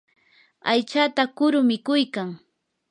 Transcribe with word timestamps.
aychata 0.71 1.23
kuru 1.37 1.59
mikuykan. 1.69 2.29